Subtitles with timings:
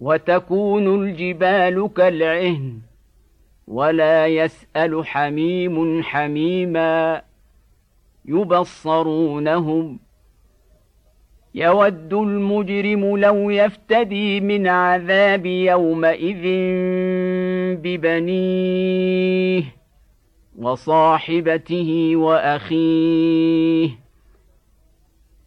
[0.00, 2.78] وتكون الجبال كالعهن
[3.66, 7.22] ولا يسأل حميم حميما
[8.24, 9.98] يبصرونهم
[11.54, 16.42] يود المجرم لو يفتدي من عذاب يومئذ
[17.82, 19.62] ببنيه
[20.58, 23.90] وصاحبته وأخيه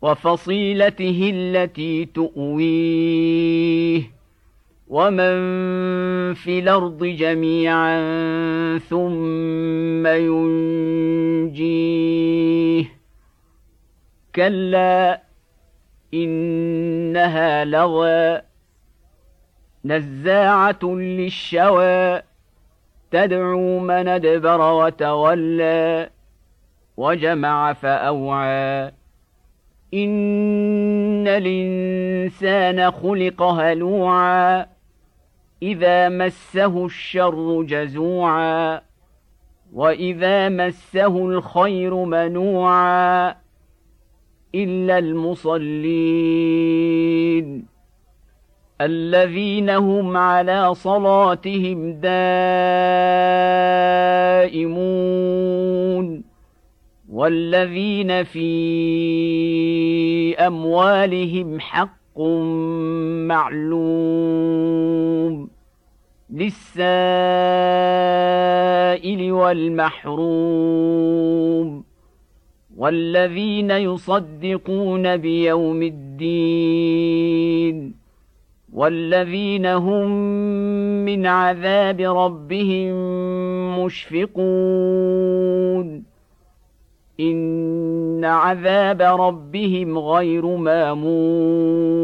[0.01, 3.88] وفصيلته التي تؤويه
[4.89, 7.97] ومن في الأرض جميعا
[8.77, 11.79] ثم ينجيه
[14.35, 15.21] كلا
[16.13, 18.41] انها لظى
[19.85, 22.21] نزاعه للشوى
[23.11, 26.09] تدعو من ادبر وتولى
[26.97, 28.91] وجمع فاوعى
[29.93, 34.78] ان الانسان خلق هلوعا
[35.63, 38.81] اذا مسه الشر جزوعا
[39.73, 43.35] واذا مسه الخير منوعا
[44.55, 46.49] الا المصلين
[48.81, 53.19] الذين هم على صلاتهم دائمون
[57.09, 58.49] والذين في
[60.35, 62.19] اموالهم حق
[63.27, 64.79] معلوم
[66.29, 66.81] للسائل
[69.31, 70.99] والمحروم
[72.77, 77.19] والذين يصدقون بيوم الدين
[78.73, 80.11] والذين هم
[81.05, 82.93] من عذاب ربهم
[83.85, 84.99] مشفقون
[87.19, 91.99] إن عذاب ربهم غير مامون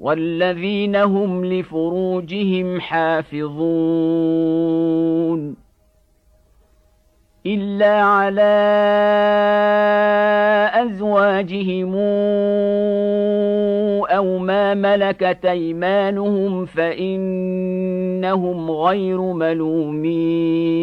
[0.00, 3.50] والذين هم لفروجهم حافظون
[7.46, 8.60] إلا على
[10.74, 11.94] أزواجهم
[14.06, 17.90] أو ما ملكت أيمانهم فإنهم
[18.70, 20.80] غير ملومين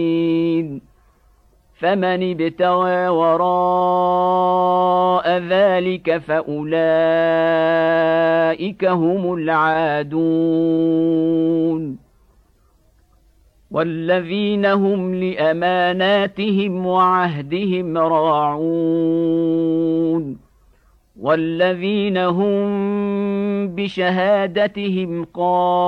[1.73, 4.97] فمن ابتغى وراء
[5.38, 6.86] ذلك فأولئك
[8.86, 10.28] هم العادون.
[13.72, 19.28] والذين هم لأماناتهم وعهدهم راعون.
[21.22, 22.68] والذين هم
[23.76, 25.88] بشهادتهم قائمون.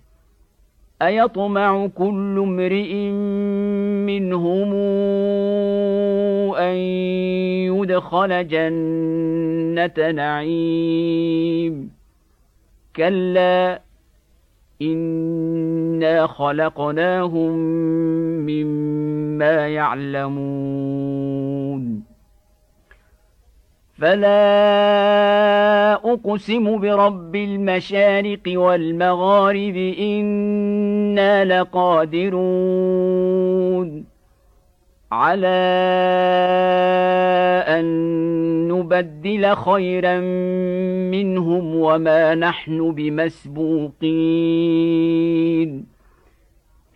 [1.01, 2.93] أيطمع كل امرئ
[4.05, 4.73] منهم
[6.55, 6.75] أن
[7.73, 11.91] يدخل جنة نعيم.
[12.95, 13.81] كلا
[14.81, 17.57] إنا خلقناهم
[18.45, 20.51] مما يعلمون.
[24.01, 32.51] فلا اقسم برب المشارق والمغارب أنا لقادرون
[35.11, 35.47] على
[37.67, 37.85] ان
[38.67, 40.19] نبدل خيرا
[41.11, 44.01] منهم وما نحن بمسبوقين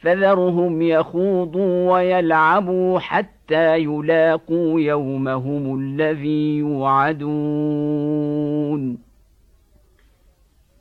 [0.06, 7.36] فذرهم يخوضوا ويلعبوا حتى يلاقوا يومهم الذي يوعدون.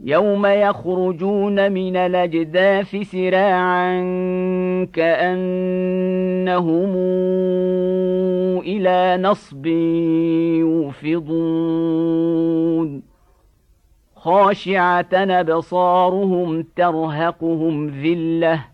[0.00, 3.94] يوم يخرجون من الأجداث سراعا
[4.92, 6.92] كأنهم
[8.60, 9.66] إلى نصب
[11.06, 12.34] يوفضون.
[14.16, 18.73] خاشعة أبصارهم ترهقهم ذلة